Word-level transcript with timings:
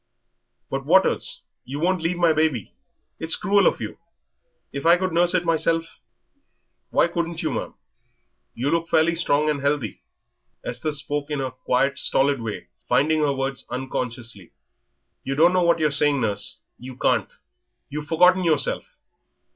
"But, 0.71 0.83
Waters, 0.83 1.43
you 1.63 1.79
won't 1.79 2.01
leave 2.01 2.17
my 2.17 2.33
baby. 2.33 2.73
It's 3.19 3.35
cruel 3.35 3.67
of 3.67 3.79
you. 3.79 3.99
If 4.73 4.83
I 4.83 4.97
could 4.97 5.11
nurse 5.13 5.35
it 5.35 5.45
myself" 5.45 5.99
"Why 6.89 7.07
couldn't 7.07 7.43
you, 7.43 7.51
ma'am? 7.51 7.75
You 8.55 8.71
look 8.71 8.89
fairly 8.89 9.15
strong 9.15 9.47
and 9.47 9.61
healthy." 9.61 10.01
Esther 10.65 10.91
spoke 10.93 11.29
in 11.29 11.37
her 11.37 11.51
quiet, 11.51 11.99
stolid 11.99 12.41
way, 12.41 12.69
finding 12.89 13.19
her 13.19 13.33
words 13.33 13.67
unconsciously. 13.69 14.53
"You 15.23 15.35
don't 15.35 15.53
know 15.53 15.61
what 15.61 15.77
you're 15.77 15.91
saying, 15.91 16.19
nurse; 16.21 16.57
you 16.79 16.97
can't.... 16.97 17.29
You've 17.89 18.07
forgotten 18.07 18.43
yourself. 18.43 18.95